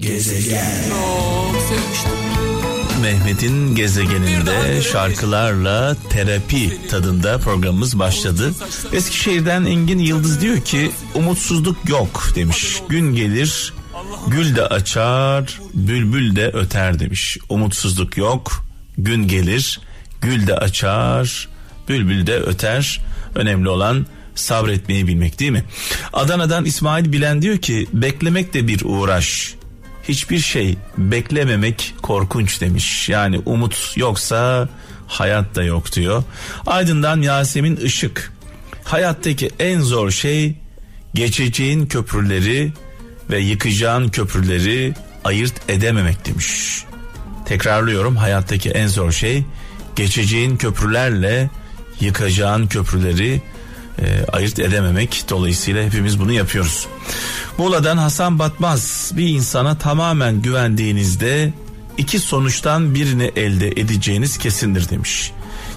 [0.00, 0.88] Gezegen.
[0.88, 2.12] Çok sevmiştim.
[3.02, 8.52] Mehmet'in gezegeninde şarkılarla terapi tadında programımız başladı.
[8.92, 12.82] Eskişehir'den Engin Yıldız diyor ki umutsuzluk yok demiş.
[12.88, 13.74] Gün gelir
[14.26, 17.38] gül de açar bülbül de öter demiş.
[17.48, 18.64] Umutsuzluk yok
[18.98, 19.80] gün gelir
[20.20, 21.48] gül de açar
[21.88, 23.00] bülbül de öter.
[23.34, 25.64] Önemli olan sabretmeyi bilmek değil mi?
[26.12, 29.54] Adana'dan İsmail Bilen diyor ki beklemek de bir uğraş
[30.08, 33.08] hiçbir şey beklememek korkunç demiş.
[33.08, 34.68] Yani umut yoksa
[35.06, 36.22] hayat da yok diyor.
[36.66, 38.32] Aydın'dan Yasemin Işık.
[38.84, 40.54] Hayattaki en zor şey
[41.14, 42.72] geçeceğin köprüleri
[43.30, 44.94] ve yıkacağın köprüleri
[45.24, 46.84] ayırt edememek demiş.
[47.46, 49.44] Tekrarlıyorum hayattaki en zor şey
[49.96, 51.50] geçeceğin köprülerle
[52.00, 53.42] yıkacağın köprüleri
[53.98, 55.24] e, ayırt edememek.
[55.30, 56.86] Dolayısıyla hepimiz bunu yapıyoruz.
[57.58, 61.52] Muğla'dan Hasan Batmaz bir insana tamamen güvendiğinizde
[61.98, 65.32] iki sonuçtan birini elde edeceğiniz kesindir demiş.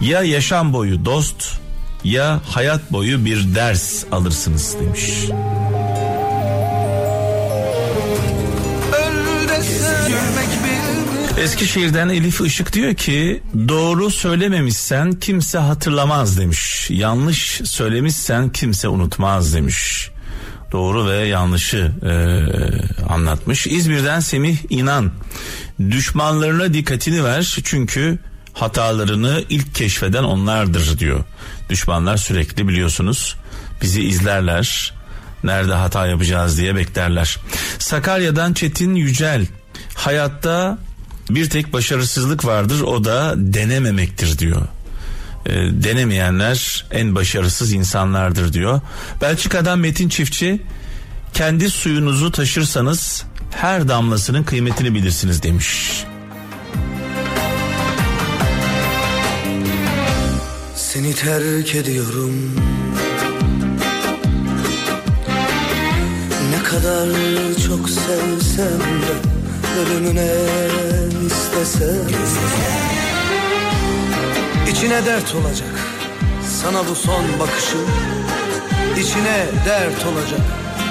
[0.00, 1.58] Ya yaşam boyu dost
[2.04, 5.28] ya hayat boyu bir ders alırsınız demiş.
[11.38, 16.90] Eskişehir'den Elif Işık diyor ki doğru söylememişsen kimse hatırlamaz demiş.
[16.90, 20.10] Yanlış söylemişsen kimse unutmaz demiş.
[20.72, 22.12] Doğru ve yanlışı e,
[23.08, 23.66] anlatmış.
[23.66, 25.12] İzmir'den Semih İnan
[25.90, 28.18] düşmanlarına dikkatini ver çünkü
[28.52, 31.24] hatalarını ilk keşfeden onlardır diyor.
[31.68, 33.36] Düşmanlar sürekli biliyorsunuz
[33.82, 34.94] bizi izlerler.
[35.44, 37.38] Nerede hata yapacağız diye beklerler.
[37.78, 39.46] Sakarya'dan Çetin Yücel
[39.94, 40.78] hayatta
[41.30, 44.62] bir tek başarısızlık vardır o da denememektir diyor.
[45.46, 48.80] E, denemeyenler en başarısız insanlardır diyor.
[49.20, 50.62] Belçika'dan Metin Çiftçi
[51.34, 56.04] kendi suyunuzu taşırsanız her damlasının kıymetini bilirsiniz demiş.
[60.76, 62.54] Seni terk ediyorum
[66.50, 67.08] Ne kadar
[67.66, 69.35] çok sevsem de
[69.76, 70.32] Ölümüne
[71.26, 71.96] istesem
[74.70, 75.68] İçine dert olacak.
[76.62, 77.80] Sana bu son bakışım.
[79.00, 80.40] İçine dert olacak.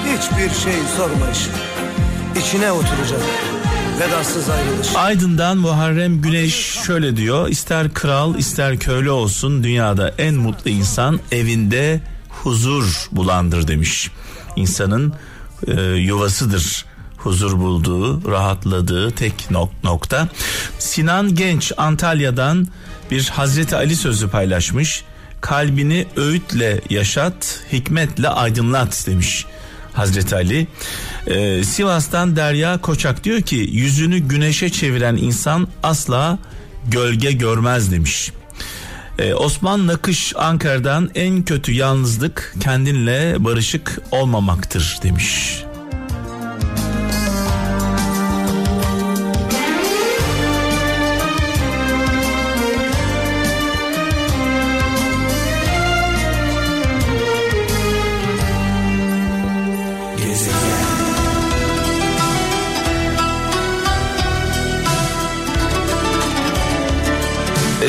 [0.04, 1.26] Hiçbir şey sorma
[2.40, 3.20] İçine oturacak.
[4.00, 4.96] Vedasız ayrılış.
[4.96, 7.48] Aydın'dan Muharrem Güneş şöyle diyor.
[7.48, 14.10] İster kral ister köylü olsun dünyada en mutlu insan evinde huzur bulandır demiş.
[14.56, 15.14] İnsanın
[15.66, 16.84] e, yuvasıdır
[17.26, 20.28] huzur bulduğu, rahatladığı tek nok- nokta.
[20.78, 22.68] Sinan Genç Antalya'dan
[23.10, 25.04] bir Hazreti Ali sözü paylaşmış.
[25.40, 29.46] Kalbini öğütle yaşat, hikmetle aydınlat demiş.
[29.92, 30.66] Hazreti Ali.
[31.26, 36.38] Ee, Sivas'tan Derya Koçak diyor ki yüzünü güneşe çeviren insan asla
[36.88, 38.32] gölge görmez demiş.
[39.18, 45.62] Ee, Osman Nakış Ankara'dan en kötü yalnızlık kendinle barışık olmamaktır demiş.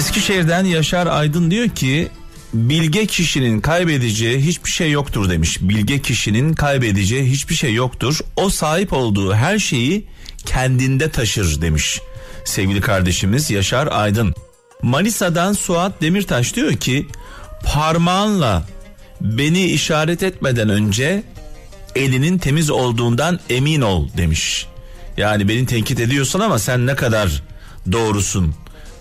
[0.07, 2.07] Eskişehir'den Yaşar Aydın diyor ki
[2.53, 5.57] bilge kişinin kaybedeceği hiçbir şey yoktur demiş.
[5.61, 8.19] Bilge kişinin kaybedeceği hiçbir şey yoktur.
[8.35, 10.07] O sahip olduğu her şeyi
[10.45, 12.01] kendinde taşır demiş.
[12.45, 14.33] Sevgili kardeşimiz Yaşar Aydın.
[14.81, 17.07] Manisa'dan Suat Demirtaş diyor ki
[17.63, 18.67] parmağınla
[19.21, 21.23] beni işaret etmeden önce
[21.95, 24.67] elinin temiz olduğundan emin ol demiş.
[25.17, 27.43] Yani beni tenkit ediyorsun ama sen ne kadar
[27.91, 28.55] doğrusun,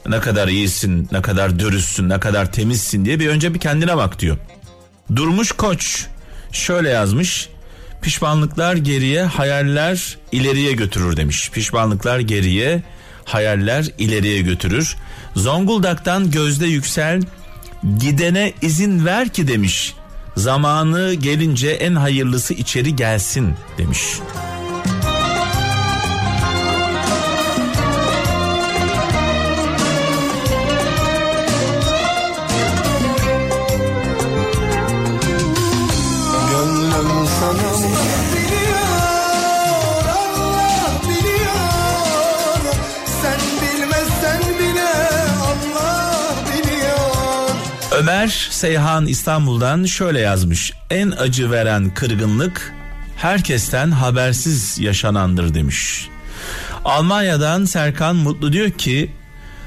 [0.08, 4.18] ne kadar iyisin, ne kadar dürüstsün, ne kadar temizsin diye bir önce bir kendine bak
[4.18, 4.36] diyor.
[5.16, 6.06] Durmuş Koç
[6.52, 7.48] şöyle yazmış.
[8.02, 11.50] Pişmanlıklar geriye, hayaller ileriye götürür demiş.
[11.50, 12.82] Pişmanlıklar geriye,
[13.24, 14.96] hayaller ileriye götürür.
[15.36, 17.22] Zonguldak'tan Gözde Yüksel
[17.98, 19.94] gidene izin ver ki demiş.
[20.36, 24.00] Zamanı gelince en hayırlısı içeri gelsin demiş.
[47.96, 50.72] Ömer Seyhan İstanbul'dan şöyle yazmış.
[50.90, 52.74] En acı veren kırgınlık
[53.16, 56.08] herkesten habersiz yaşanandır demiş.
[56.84, 59.12] Almanya'dan Serkan Mutlu diyor ki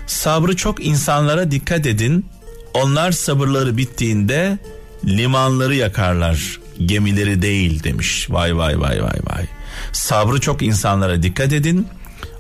[0.08, 2.26] sabrı çok insanlara dikkat edin.
[2.74, 4.58] Onlar sabırları bittiğinde
[5.06, 8.28] limanları yakarlar gemileri değil demiş.
[8.30, 9.46] Vay vay vay vay vay.
[9.92, 11.88] Sabrı çok insanlara dikkat edin.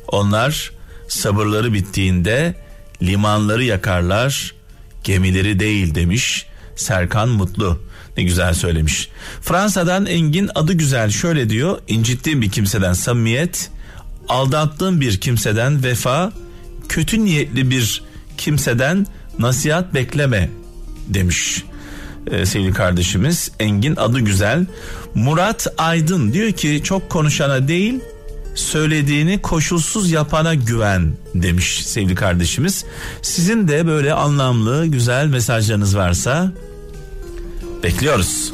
[0.07, 0.71] Onlar
[1.07, 2.55] sabırları bittiğinde
[3.01, 4.58] limanları yakarlar
[5.03, 6.45] gemileri değil demiş.
[6.75, 7.81] Serkan Mutlu
[8.17, 9.09] ne güzel söylemiş.
[9.41, 11.79] Fransa'dan Engin adı güzel şöyle diyor.
[11.87, 13.71] incittiğim bir kimseden samimiyet,
[14.27, 16.33] aldattığım bir kimseden vefa,
[16.89, 18.03] kötü niyetli bir
[18.37, 19.07] kimseden
[19.39, 20.49] nasihat bekleme
[21.07, 21.63] demiş
[22.31, 24.65] ee, sevgili kardeşimiz Engin adı güzel.
[25.15, 27.99] Murat Aydın diyor ki çok konuşana değil
[28.59, 32.85] söylediğini koşulsuz yapana güven demiş sevgili kardeşimiz.
[33.21, 36.51] Sizin de böyle anlamlı güzel mesajlarınız varsa
[37.83, 38.53] bekliyoruz.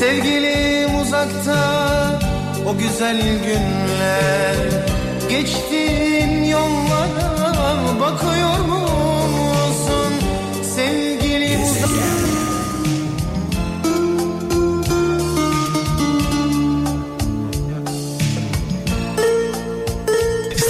[0.00, 2.20] Sevgilim uzakta
[2.66, 4.84] o güzel günler
[5.28, 8.93] Geçtiğin yollara bakıyor musun?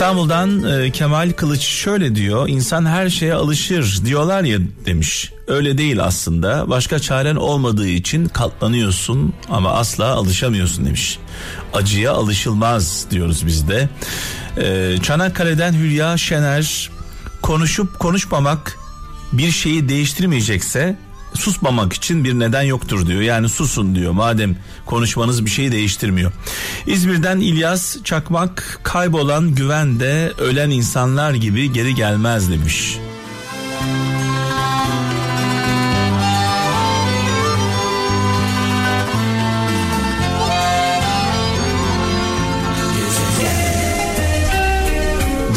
[0.04, 2.48] İstanbul'dan e, Kemal Kılıç şöyle diyor.
[2.48, 5.32] İnsan her şeye alışır diyorlar ya demiş.
[5.48, 6.70] Öyle değil aslında.
[6.70, 11.18] Başka çaren olmadığı için katlanıyorsun ama asla alışamıyorsun demiş.
[11.74, 13.88] Acıya alışılmaz diyoruz biz de.
[14.56, 16.90] E, Çanakkale'den Hülya Şener
[17.42, 18.78] konuşup konuşmamak
[19.32, 20.96] bir şeyi değiştirmeyecekse
[21.34, 23.20] susmamak için bir neden yoktur diyor.
[23.20, 26.32] Yani susun diyor madem konuşmanız bir şeyi değiştirmiyor.
[26.86, 32.98] İzmir'den İlyas Çakmak kaybolan güvende ölen insanlar gibi geri gelmez demiş.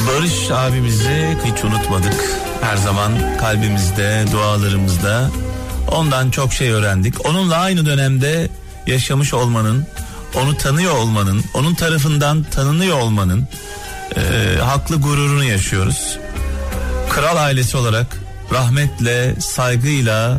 [0.08, 2.42] Barış abimizi hiç unutmadık.
[2.62, 5.30] Her zaman kalbimizde, dualarımızda
[5.92, 7.26] Ondan çok şey öğrendik.
[7.26, 8.50] Onunla aynı dönemde
[8.88, 9.88] yaşamış olmanın,
[10.36, 13.48] onu tanıyor olmanın, onun tarafından tanınıyor olmanın
[14.16, 16.18] e, haklı gururunu yaşıyoruz.
[17.10, 18.18] Kral ailesi olarak
[18.52, 20.38] rahmetle, saygıyla,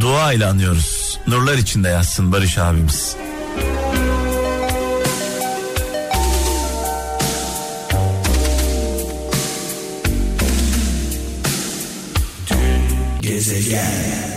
[0.00, 1.18] dua ile anıyoruz.
[1.26, 3.16] Nurlar içinde yazsın Barış abimiz.
[13.20, 14.33] Gezegen